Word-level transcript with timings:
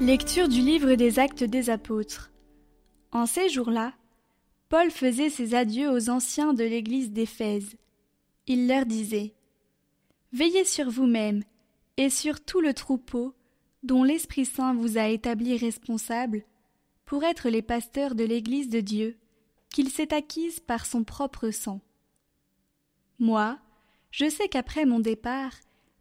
Lecture 0.00 0.46
du 0.46 0.60
livre 0.60 0.94
des 0.94 1.18
actes 1.18 1.42
des 1.42 1.70
apôtres. 1.70 2.30
En 3.12 3.24
ces 3.24 3.48
jours-là, 3.48 3.94
Paul 4.68 4.90
faisait 4.90 5.30
ses 5.30 5.54
adieux 5.54 5.90
aux 5.90 6.10
anciens 6.10 6.52
de 6.52 6.64
l'église 6.64 7.12
d'Éphèse. 7.12 7.76
Il 8.46 8.68
leur 8.68 8.84
disait 8.84 9.32
Veillez 10.32 10.66
sur 10.66 10.90
vous-même 10.90 11.44
et 11.96 12.10
sur 12.10 12.44
tout 12.44 12.60
le 12.60 12.74
troupeau 12.74 13.34
dont 13.84 14.04
l'Esprit 14.04 14.44
Saint 14.44 14.74
vous 14.74 14.98
a 14.98 15.08
établi 15.08 15.56
responsable 15.56 16.44
pour 17.06 17.24
être 17.24 17.48
les 17.48 17.62
pasteurs 17.62 18.14
de 18.14 18.24
l'église 18.24 18.68
de 18.68 18.80
Dieu 18.80 19.16
qu'il 19.70 19.88
s'est 19.88 20.12
acquise 20.12 20.60
par 20.60 20.84
son 20.84 21.04
propre 21.04 21.50
sang. 21.50 21.80
Moi, 23.18 23.58
je 24.10 24.28
sais 24.28 24.48
qu'après 24.48 24.84
mon 24.84 25.00
départ, 25.00 25.52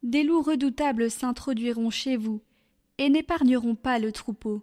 des 0.04 0.23
loups 0.23 0.41
redoutables 0.41 1.09
s'introduiront 1.09 1.91
chez 1.91 2.18
vous 2.18 2.41
et 2.98 3.09
n'épargneront 3.09 3.76
pas 3.76 3.99
le 3.99 4.12
troupeau. 4.12 4.62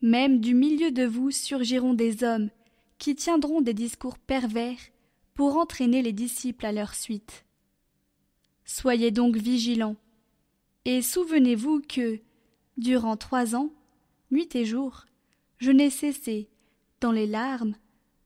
Même 0.00 0.40
du 0.40 0.54
milieu 0.54 0.90
de 0.90 1.04
vous 1.04 1.30
surgiront 1.30 1.94
des 1.94 2.22
hommes 2.24 2.50
qui 2.98 3.14
tiendront 3.14 3.60
des 3.60 3.74
discours 3.74 4.18
pervers 4.18 4.78
pour 5.34 5.56
entraîner 5.56 6.02
les 6.02 6.12
disciples 6.12 6.66
à 6.66 6.72
leur 6.72 6.94
suite. 6.94 7.44
Soyez 8.64 9.10
donc 9.10 9.36
vigilants, 9.36 9.96
et 10.84 11.02
souvenez-vous 11.02 11.80
que, 11.80 12.20
durant 12.76 13.16
trois 13.16 13.54
ans, 13.54 13.70
nuit 14.30 14.54
et 14.54 14.64
jour, 14.64 15.06
je 15.58 15.70
n'ai 15.70 15.90
cessé, 15.90 16.48
dans 17.00 17.12
les 17.12 17.26
larmes, 17.26 17.76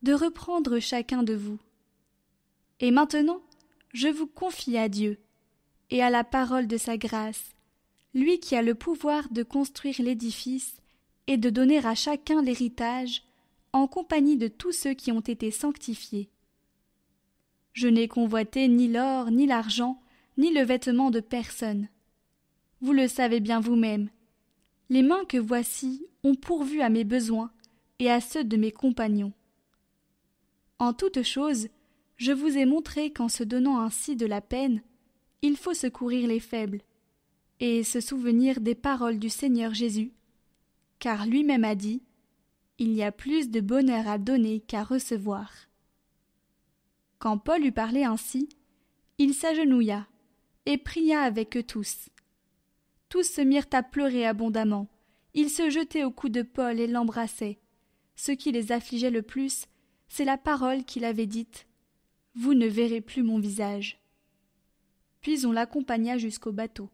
de 0.03 0.13
reprendre 0.13 0.79
chacun 0.79 1.23
de 1.23 1.35
vous. 1.35 1.59
Et 2.81 2.91
maintenant, 2.91 3.41
je 3.93 4.09
vous 4.09 4.27
confie 4.27 4.77
à 4.79 4.89
Dieu, 4.89 5.19
et 5.91 6.03
à 6.03 6.11
la 6.11 6.25
parole 6.25 6.67
de 6.67 6.77
sa 6.77 6.97
grâce, 6.97 7.55
lui 8.15 8.41
qui 8.41 8.57
a 8.57 8.63
le 8.63 8.75
pouvoir 8.75 9.29
de 9.31 9.43
construire 9.43 10.01
l'édifice 10.01 10.77
et 11.27 11.37
de 11.37 11.51
donner 11.51 11.85
à 11.85 11.95
chacun 11.95 12.43
l'héritage 12.43 13.23
en 13.73 13.87
compagnie 13.87 14.37
de 14.37 14.49
tous 14.49 14.73
ceux 14.73 14.95
qui 14.95 15.13
ont 15.13 15.21
été 15.21 15.51
sanctifiés. 15.51 16.29
Je 17.73 17.89
n'ai 17.89 18.09
convoité 18.09 18.69
ni 18.69 18.89
l'or, 18.89 19.31
ni 19.31 19.47
l'argent, 19.47 20.01
ni 20.37 20.53
le 20.53 20.63
vêtement 20.63 21.11
de 21.11 21.21
personne. 21.21 21.89
Vous 22.81 22.93
le 22.93 23.09
savez 23.09 23.41
bien 23.41 23.61
vous-même. 23.61 24.11
Les 24.91 25.03
mains 25.03 25.25
que 25.25 25.39
voici 25.39 26.07
ont 26.23 26.35
pourvu 26.35 26.83
à 26.83 26.91
mes 26.91 27.05
besoins 27.05 27.51
et 27.99 28.11
à 28.11 28.21
ceux 28.21 28.45
de 28.45 28.57
mes 28.57 28.73
compagnons. 28.73 29.33
En 30.79 30.93
toute 30.93 31.23
chose, 31.23 31.69
je 32.17 32.33
vous 32.33 32.59
ai 32.59 32.67
montré 32.67 33.11
qu'en 33.11 33.29
se 33.29 33.45
donnant 33.45 33.81
ainsi 33.81 34.17
de 34.17 34.27
la 34.27 34.41
peine, 34.41 34.83
il 35.41 35.57
faut 35.57 35.75
secourir 35.75 36.29
les 36.29 36.41
faibles, 36.41 36.83
et 37.63 37.85
se 37.85 38.01
souvenir 38.01 38.61
des 38.61 38.75
paroles 38.75 39.21
du 39.21 39.29
Seigneur 39.29 39.73
Jésus, 39.73 40.11
car 40.99 41.27
lui-même 41.27 41.63
a 41.63 41.77
dit 41.77 42.03
Il 42.81 42.93
y 42.93 43.05
a 43.05 43.13
plus 43.13 43.51
de 43.51 43.61
bonheur 43.61 44.09
à 44.09 44.19
donner 44.19 44.59
qu'à 44.59 44.83
recevoir. 44.83 45.49
Quand 47.21 47.39
Paul 47.39 47.65
eut 47.65 47.71
parlé 47.71 48.03
ainsi, 48.03 48.49
il 49.19 49.33
s'agenouilla 49.33 50.09
et 50.67 50.77
pria 50.77 51.21
avec 51.23 51.57
eux 51.57 51.63
tous. 51.63 52.09
Tous 53.09 53.23
se 53.23 53.41
mirent 53.41 53.69
à 53.73 53.85
pleurer 53.85 54.27
abondamment. 54.27 54.89
Ils 55.33 55.49
se 55.49 55.71
jetaient 55.71 56.03
au 56.03 56.11
cou 56.11 56.31
de 56.31 56.43
Paul 56.43 56.81
et 56.81 56.89
l'embrassaient. 56.89 57.61
Ce 58.17 58.33
qui 58.33 58.51
les 58.51 58.73
affligeait 58.73 59.11
le 59.13 59.23
plus, 59.23 59.67
c'est 60.09 60.25
la 60.25 60.37
parole 60.37 60.83
qu'il 60.83 61.05
avait 61.05 61.27
dite 61.27 61.69
Vous 62.35 62.55
ne 62.55 62.67
verrez 62.67 63.01
plus 63.01 63.23
mon 63.23 63.39
visage. 63.39 64.01
Puis 65.21 65.47
on 65.47 65.53
l'accompagna 65.53 66.19
jusqu'au 66.19 66.51
bateau. 66.51 66.91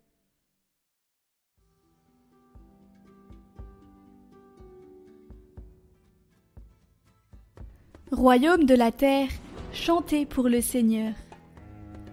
Royaume 8.10 8.64
de 8.64 8.74
la 8.74 8.90
terre, 8.90 9.28
chantez 9.74 10.24
pour 10.24 10.48
le 10.48 10.62
Seigneur. 10.62 11.12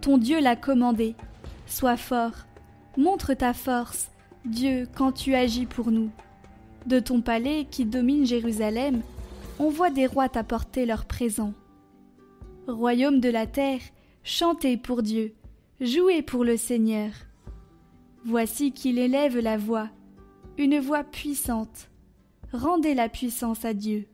Ton 0.02 0.18
Dieu 0.18 0.42
l'a 0.42 0.58
commandé. 0.58 1.16
Sois 1.68 1.96
fort, 1.96 2.46
montre 2.98 3.34
ta 3.34 3.54
force, 3.54 4.10
Dieu, 4.44 4.90
quand 4.94 5.14
tu 5.14 5.36
agis 5.36 5.66
pour 5.66 5.92
nous. 5.92 6.10
De 6.86 7.00
ton 7.00 7.22
palais 7.22 7.66
qui 7.72 7.86
domine 7.86 8.26
Jérusalem, 8.26 9.02
on 9.58 9.70
voit 9.70 9.90
des 9.90 10.06
rois 10.06 10.28
t'apporter 10.28 10.86
leurs 10.86 11.06
présents. 11.06 11.54
Royaume 12.68 13.22
de 13.22 13.30
la 13.30 13.48
terre, 13.48 13.80
chantez 14.24 14.76
pour 14.76 15.02
Dieu, 15.02 15.34
jouez 15.80 16.22
pour 16.22 16.44
le 16.44 16.58
Seigneur. 16.58 17.12
Voici 18.26 18.74
qu'il 18.74 19.00
élève 19.00 19.40
la 19.40 19.58
voix, 19.58 19.88
une 20.58 20.78
voix 20.78 21.06
puissante. 21.06 21.90
Rendez 22.52 22.96
la 22.96 23.08
puissance 23.08 23.64
à 23.64 23.74
Dieu. 23.74 24.08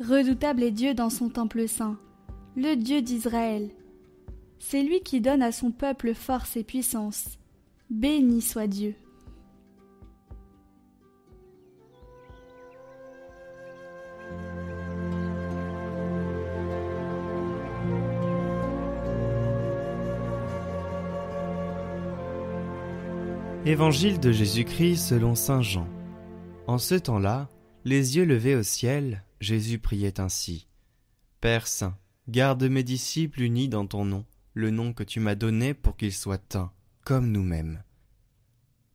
Redoutable 0.00 0.62
est 0.62 0.70
Dieu 0.70 0.94
dans 0.94 1.10
son 1.10 1.28
temple 1.28 1.68
saint, 1.68 1.98
le 2.56 2.74
Dieu 2.74 3.02
d'Israël. 3.02 3.68
C'est 4.58 4.82
lui 4.82 5.00
qui 5.02 5.20
donne 5.20 5.42
à 5.42 5.52
son 5.52 5.72
peuple 5.72 6.14
force 6.14 6.56
et 6.56 6.64
puissance. 6.64 7.38
Béni 7.90 8.40
soit 8.40 8.66
Dieu. 8.66 8.94
Évangile 23.66 24.18
de 24.18 24.32
Jésus-Christ 24.32 25.08
selon 25.08 25.34
Saint 25.34 25.60
Jean. 25.60 25.86
En 26.66 26.78
ce 26.78 26.94
temps-là, 26.94 27.50
les 27.84 28.16
yeux 28.16 28.24
levés 28.24 28.56
au 28.56 28.62
ciel, 28.62 29.24
Jésus 29.40 29.78
priait 29.78 30.20
ainsi. 30.20 30.68
Père 31.40 31.66
Saint, 31.66 31.96
garde 32.28 32.62
mes 32.64 32.82
disciples 32.82 33.42
unis 33.42 33.68
dans 33.68 33.86
ton 33.86 34.04
nom, 34.04 34.26
le 34.54 34.70
nom 34.70 34.92
que 34.92 35.02
tu 35.02 35.18
m'as 35.20 35.34
donné 35.34 35.72
pour 35.72 35.96
qu'ils 35.96 36.12
soient 36.12 36.42
un, 36.54 36.70
comme 37.04 37.32
nous-mêmes. 37.32 37.82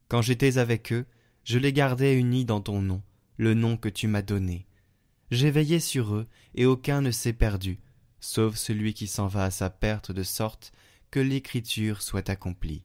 Quand 0.07 0.22
j'étais 0.22 0.59
avec 0.59 0.94
eux, 0.94 1.06
je 1.44 1.57
les 1.57 1.73
gardais 1.73 2.16
unis 2.16 2.45
dans 2.45 2.61
ton 2.61 2.81
nom, 2.81 3.01
le 3.38 3.53
nom 3.56 3.78
que 3.78 3.89
tu 3.89 4.07
m'as 4.07 4.22
donné. 4.22 4.67
J'ai 5.31 5.50
veillé 5.50 5.79
sur 5.79 6.16
eux, 6.16 6.28
et 6.53 6.66
aucun 6.66 7.01
ne 7.01 7.12
s'est 7.12 7.33
perdu, 7.33 7.79
sauf 8.19 8.56
celui 8.56 8.94
qui 8.94 9.07
s'en 9.07 9.27
va 9.27 9.45
à 9.45 9.51
sa 9.51 9.72
perte 9.72 10.12
de 10.12 10.23
sorte 10.23 10.72
que 11.09 11.19
l'écriture 11.19 12.01
soit 12.03 12.29
accomplie. 12.29 12.83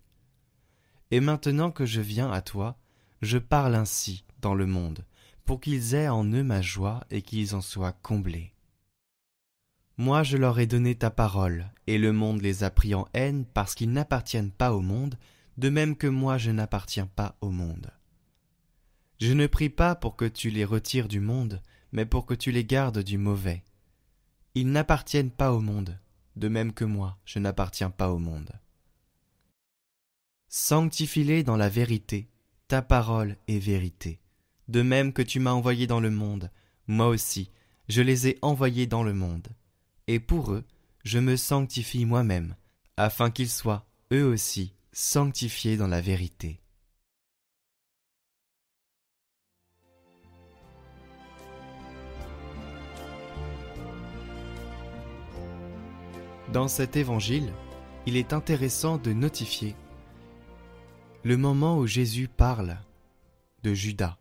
Et 1.11 1.21
maintenant 1.21 1.71
que 1.71 1.85
je 1.85 2.01
viens 2.01 2.31
à 2.31 2.41
toi, 2.41 2.79
je 3.21 3.37
parle 3.37 3.75
ainsi 3.75 4.25
dans 4.41 4.55
le 4.55 4.67
monde, 4.67 5.05
pour 5.45 5.61
qu'ils 5.61 5.95
aient 5.95 6.09
en 6.09 6.25
eux 6.25 6.43
ma 6.43 6.63
joie 6.63 7.05
et 7.11 7.23
qu'ils 7.23 7.55
en 7.55 7.61
soient 7.61 7.93
comblés. 7.93 8.53
Moi 9.97 10.23
je 10.23 10.37
leur 10.37 10.59
ai 10.59 10.67
donné 10.67 10.95
ta 10.95 11.11
parole, 11.11 11.71
et 11.87 11.99
le 11.99 12.13
monde 12.13 12.41
les 12.41 12.65
a 12.65 12.71
pris 12.71 12.95
en 12.95 13.07
haine 13.13 13.45
parce 13.45 13.75
qu'ils 13.75 13.93
n'appartiennent 13.93 14.53
pas 14.53 14.73
au 14.73 14.81
monde, 14.81 15.19
de 15.59 15.69
même 15.69 15.97
que 15.97 16.07
moi 16.07 16.39
je 16.39 16.51
n'appartiens 16.51 17.07
pas 17.07 17.37
au 17.41 17.51
monde. 17.51 17.91
Je 19.21 19.33
ne 19.35 19.47
prie 19.47 19.69
pas 19.69 19.95
pour 19.95 20.17
que 20.17 20.25
tu 20.25 20.49
les 20.49 20.65
retires 20.65 21.09
du 21.09 21.21
monde, 21.21 21.61
mais 21.93 22.07
pour 22.07 22.25
que 22.25 22.35
tu 22.35 22.51
les 22.53 22.65
gardes 22.65 23.01
du 23.01 23.19
mauvais. 23.19 23.63
Ils 24.55 24.71
n'appartiennent 24.71 25.31
pas 25.31 25.53
au 25.53 25.61
monde, 25.61 25.99
de 26.37 26.49
même 26.49 26.73
que 26.73 26.85
moi 26.85 27.19
je 27.27 27.39
n'appartiens 27.39 27.91
pas 27.91 28.11
au 28.11 28.19
monde. 28.19 28.51
Sanctifie-les 30.49 31.45
dans 31.45 31.57
la 31.57 31.69
vérité, 31.69 32.29
ta 32.69 32.83
parole 32.83 33.37
est 33.49 33.59
vérité. 33.59 34.20
De 34.71 34.83
même 34.83 35.13
que 35.13 35.21
tu 35.21 35.41
m'as 35.41 35.51
envoyé 35.51 35.89
dans 35.89 35.99
le 35.99 36.13
monde, 36.13 36.49
moi 36.87 37.09
aussi, 37.09 37.51
je 37.89 38.03
les 38.03 38.29
ai 38.29 38.39
envoyés 38.41 38.87
dans 38.87 39.03
le 39.03 39.13
monde. 39.13 39.49
Et 40.07 40.21
pour 40.21 40.53
eux, 40.53 40.65
je 41.03 41.19
me 41.19 41.35
sanctifie 41.35 42.05
moi-même, 42.05 42.55
afin 42.97 43.33
qu'ils 43.33 43.51
soient, 43.51 43.85
eux 44.13 44.25
aussi, 44.25 44.73
sanctifiés 44.93 45.77
dans 45.77 45.89
la 45.89 46.01
vérité. 46.01 46.61
Dans 56.53 56.69
cet 56.69 56.95
évangile, 56.97 57.53
il 58.07 58.15
est 58.15 58.33
intéressant 58.33 58.99
de 58.99 59.13
notifier 59.13 59.75
le 61.25 61.37
moment 61.37 61.77
où 61.77 61.89
Jésus 61.89 62.29
parle 62.29 62.79
de 63.65 63.75
Judas. 63.75 64.20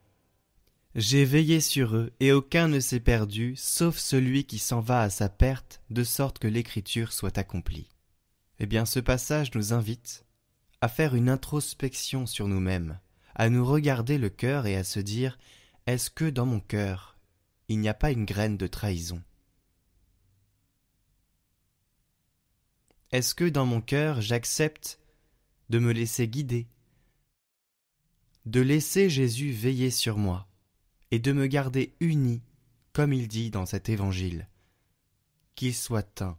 J'ai 0.95 1.23
veillé 1.23 1.61
sur 1.61 1.95
eux, 1.95 2.11
et 2.19 2.31
aucun 2.31 2.67
ne 2.67 2.79
s'est 2.79 2.99
perdu, 2.99 3.55
sauf 3.55 3.97
celui 3.97 4.45
qui 4.45 4.57
s'en 4.57 4.79
va 4.79 5.01
à 5.01 5.09
sa 5.11 5.29
perte, 5.29 5.83
de 5.91 6.03
sorte 6.03 6.39
que 6.39 6.47
l'écriture 6.47 7.13
soit 7.13 7.37
accomplie. 7.37 7.89
Eh 8.57 8.65
bien, 8.65 8.85
ce 8.85 8.99
passage 8.99 9.53
nous 9.53 9.71
invite 9.71 10.25
à 10.81 10.87
faire 10.87 11.13
une 11.13 11.29
introspection 11.29 12.25
sur 12.25 12.47
nous-mêmes, 12.47 12.99
à 13.35 13.49
nous 13.49 13.65
regarder 13.65 14.17
le 14.17 14.29
cœur 14.29 14.65
et 14.65 14.75
à 14.75 14.83
se 14.83 14.99
dire 14.99 15.37
Est-ce 15.85 16.09
que 16.09 16.25
dans 16.25 16.47
mon 16.47 16.59
cœur, 16.59 17.19
il 17.67 17.79
n'y 17.79 17.89
a 17.89 17.93
pas 17.93 18.09
une 18.11 18.25
graine 18.25 18.57
de 18.57 18.67
trahison? 18.67 19.21
Est-ce 23.11 23.35
que 23.35 23.47
dans 23.47 23.65
mon 23.65 23.81
cœur, 23.81 24.21
j'accepte 24.21 24.99
de 25.69 25.77
me 25.77 25.91
laisser 25.91 26.27
guider, 26.27 26.67
de 28.45 28.61
laisser 28.61 29.09
Jésus 29.09 29.51
veiller 29.51 29.91
sur 29.91 30.17
moi? 30.17 30.48
Et 31.11 31.19
de 31.19 31.31
me 31.31 31.47
garder 31.47 31.93
uni, 31.99 32.41
comme 32.93 33.13
il 33.13 33.27
dit 33.27 33.51
dans 33.51 33.65
cet 33.65 33.89
évangile. 33.89 34.47
Qu'il 35.55 35.75
soit 35.75 36.21
un. 36.21 36.37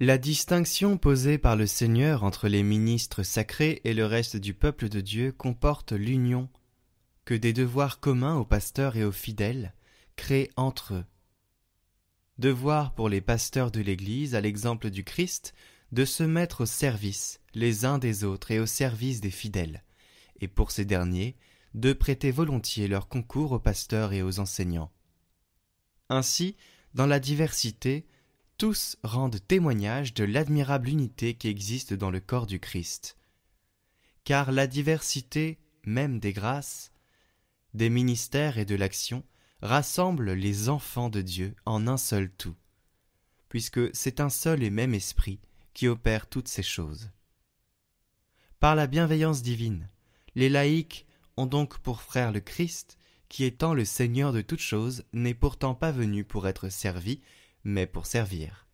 La 0.00 0.16
distinction 0.16 0.96
posée 0.96 1.38
par 1.38 1.56
le 1.56 1.66
Seigneur 1.66 2.22
entre 2.22 2.46
les 2.46 2.62
ministres 2.62 3.24
sacrés 3.24 3.80
et 3.82 3.94
le 3.94 4.06
reste 4.06 4.36
du 4.36 4.54
peuple 4.54 4.88
de 4.88 5.00
Dieu 5.00 5.32
comporte 5.32 5.90
l'union 5.90 6.48
que 7.24 7.34
des 7.34 7.52
devoirs 7.52 7.98
communs 7.98 8.36
aux 8.36 8.44
pasteurs 8.44 8.96
et 8.96 9.04
aux 9.04 9.12
fidèles 9.12 9.74
créent 10.14 10.50
entre 10.56 10.94
eux. 10.94 11.04
Devoir 12.38 12.94
pour 12.94 13.08
les 13.08 13.20
pasteurs 13.20 13.72
de 13.72 13.80
l'Église, 13.80 14.36
à 14.36 14.40
l'exemple 14.40 14.90
du 14.90 15.02
Christ, 15.02 15.52
de 15.90 16.04
se 16.04 16.22
mettre 16.22 16.62
au 16.62 16.66
service 16.66 17.40
les 17.54 17.84
uns 17.84 17.98
des 17.98 18.22
autres 18.22 18.52
et 18.52 18.60
au 18.60 18.66
service 18.66 19.20
des 19.20 19.32
fidèles, 19.32 19.82
et 20.40 20.48
pour 20.48 20.70
ces 20.70 20.84
derniers, 20.84 21.36
de 21.74 21.92
prêter 21.92 22.30
volontiers 22.30 22.88
leur 22.88 23.08
concours 23.08 23.52
aux 23.52 23.58
pasteurs 23.58 24.12
et 24.12 24.22
aux 24.22 24.40
enseignants. 24.40 24.90
Ainsi, 26.08 26.56
dans 26.94 27.06
la 27.06 27.20
diversité, 27.20 28.06
tous 28.56 28.96
rendent 29.04 29.38
témoignage 29.46 30.14
de 30.14 30.24
l'admirable 30.24 30.88
unité 30.88 31.34
qui 31.34 31.48
existe 31.48 31.94
dans 31.94 32.10
le 32.10 32.20
corps 32.20 32.46
du 32.46 32.58
Christ. 32.58 33.16
Car 34.24 34.50
la 34.50 34.66
diversité, 34.66 35.58
même 35.84 36.18
des 36.18 36.32
grâces, 36.32 36.90
des 37.74 37.90
ministères 37.90 38.58
et 38.58 38.64
de 38.64 38.74
l'action, 38.74 39.22
rassemble 39.62 40.32
les 40.32 40.68
enfants 40.68 41.10
de 41.10 41.20
Dieu 41.20 41.54
en 41.66 41.86
un 41.86 41.96
seul 41.96 42.30
tout, 42.30 42.54
puisque 43.48 43.94
c'est 43.94 44.20
un 44.20 44.30
seul 44.30 44.62
et 44.62 44.70
même 44.70 44.94
esprit 44.94 45.40
qui 45.74 45.88
opère 45.88 46.28
toutes 46.28 46.48
ces 46.48 46.62
choses. 46.62 47.10
Par 48.60 48.74
la 48.74 48.86
bienveillance 48.86 49.42
divine, 49.42 49.88
les 50.38 50.48
laïcs 50.48 51.04
ont 51.36 51.46
donc 51.46 51.78
pour 51.78 52.00
frère 52.00 52.30
le 52.30 52.38
Christ, 52.38 52.96
qui 53.28 53.42
étant 53.42 53.74
le 53.74 53.84
Seigneur 53.84 54.32
de 54.32 54.40
toutes 54.40 54.60
choses, 54.60 55.02
n'est 55.12 55.34
pourtant 55.34 55.74
pas 55.74 55.90
venu 55.90 56.22
pour 56.22 56.46
être 56.46 56.68
servi, 56.68 57.20
mais 57.64 57.88
pour 57.88 58.06
servir. 58.06 58.68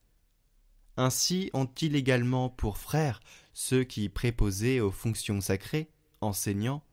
Ainsi 0.98 1.48
ont-ils 1.54 1.96
également 1.96 2.50
pour 2.50 2.76
frères 2.76 3.20
ceux 3.54 3.82
qui, 3.82 4.10
préposés 4.10 4.82
aux 4.82 4.90
fonctions 4.90 5.40
sacrées, 5.40 5.88
enseignants, 6.20 6.84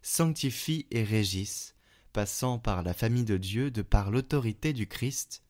sanctifient 0.00 0.86
et 0.90 1.04
régissent, 1.04 1.74
passant 2.14 2.58
par 2.58 2.82
la 2.82 2.94
famille 2.94 3.24
de 3.24 3.36
Dieu 3.36 3.70
de 3.70 3.82
par 3.82 4.10
l'autorité 4.10 4.72
du 4.72 4.86
Christ, 4.86 5.42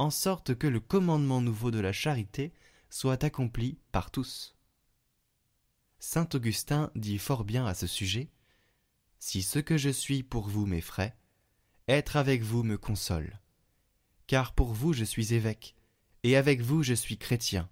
en 0.00 0.10
sorte 0.10 0.56
que 0.56 0.66
le 0.66 0.80
commandement 0.80 1.40
nouveau 1.40 1.70
de 1.70 1.78
la 1.78 1.92
charité 1.92 2.52
soit 2.90 3.22
accompli 3.22 3.78
par 3.92 4.10
tous. 4.10 4.53
Saint 5.98 6.28
Augustin 6.34 6.90
dit 6.94 7.18
fort 7.18 7.44
bien 7.44 7.66
à 7.66 7.74
ce 7.74 7.86
sujet 7.86 8.30
Si 9.18 9.42
ce 9.42 9.58
que 9.58 9.76
je 9.76 9.90
suis 9.90 10.22
pour 10.22 10.48
vous 10.48 10.66
m'effraie, 10.66 11.16
être 11.88 12.16
avec 12.16 12.42
vous 12.42 12.62
me 12.62 12.78
console 12.78 13.40
car 14.26 14.54
pour 14.54 14.72
vous 14.72 14.92
je 14.92 15.04
suis 15.04 15.34
évêque, 15.34 15.74
et 16.22 16.36
avec 16.36 16.60
vous 16.60 16.82
je 16.82 16.94
suis 16.94 17.18
chrétien. 17.18 17.68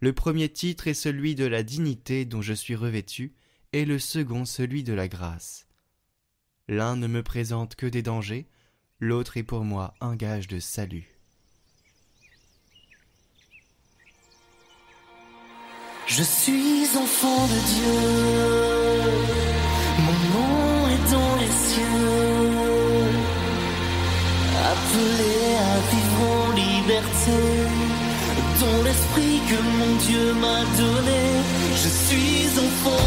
Le 0.00 0.12
premier 0.12 0.48
titre 0.48 0.86
est 0.86 0.94
celui 0.94 1.34
de 1.34 1.44
la 1.44 1.62
dignité 1.62 2.24
dont 2.24 2.42
je 2.42 2.52
suis 2.52 2.76
revêtu, 2.76 3.34
et 3.72 3.84
le 3.84 3.98
second 3.98 4.44
celui 4.44 4.84
de 4.84 4.92
la 4.92 5.08
grâce. 5.08 5.66
L'un 6.68 6.96
ne 6.96 7.06
me 7.06 7.22
présente 7.22 7.74
que 7.74 7.86
des 7.86 8.02
dangers, 8.02 8.48
l'autre 9.00 9.36
est 9.36 9.42
pour 9.42 9.64
moi 9.64 9.94
un 10.00 10.16
gage 10.16 10.46
de 10.48 10.60
salut. 10.60 11.17
Je 16.10 16.22
suis 16.22 16.88
enfant 16.96 17.46
de 17.48 17.58
Dieu, 17.74 17.98
mon 20.06 20.16
nom 20.32 20.88
est 20.88 21.04
dans 21.12 21.36
les 21.36 21.52
cieux 21.68 22.08
appelé 24.72 25.36
à 25.70 25.76
vivre 25.92 26.20
en 26.32 26.50
liberté. 26.52 27.38
Dans 28.58 28.82
l'esprit 28.84 29.40
que 29.50 29.60
mon 29.78 29.96
Dieu 30.06 30.32
m'a 30.32 30.60
donné, 30.78 31.22
je 31.76 31.88
suis 32.06 32.58
enfant 32.58 32.97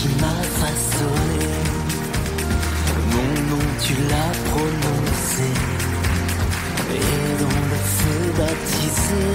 qui 0.00 0.08
m'as 0.20 0.42
façonné 0.60 1.50
tu 3.82 3.94
l'as 4.08 4.32
prononcé 4.50 5.50
et 6.94 7.40
dans 7.40 7.60
le 7.72 7.78
feu 7.96 8.20
baptisé. 8.38 9.26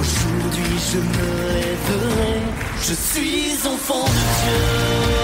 Aujourd'hui 0.00 0.76
je 0.90 0.98
me 0.98 1.28
lèverai, 1.54 2.40
je 2.82 2.94
suis 2.94 3.66
enfant 3.66 4.04
de 4.04 4.24
Dieu. 4.40 5.23